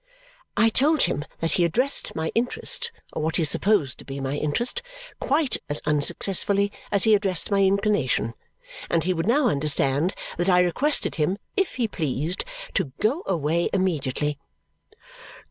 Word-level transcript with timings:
I 0.57 0.69
told 0.69 1.03
him 1.03 1.25
that 1.41 1.51
he 1.51 1.63
addressed 1.63 2.15
my 2.15 2.31
interest 2.33 2.91
or 3.13 3.21
what 3.21 3.35
he 3.35 3.43
supposed 3.43 3.99
to 3.99 4.03
be 4.03 4.19
my 4.19 4.33
interest 4.35 4.81
quite 5.19 5.57
as 5.69 5.79
unsuccessfully 5.85 6.71
as 6.91 7.03
he 7.03 7.13
addressed 7.13 7.51
my 7.51 7.61
inclination, 7.61 8.33
and 8.89 9.03
he 9.03 9.13
would 9.13 9.27
now 9.27 9.47
understand 9.47 10.15
that 10.37 10.49
I 10.49 10.61
requested 10.61 11.17
him, 11.17 11.37
if 11.55 11.75
he 11.75 11.87
pleased, 11.87 12.43
to 12.73 12.85
go 12.99 13.21
away 13.27 13.69
immediately. 13.73 14.39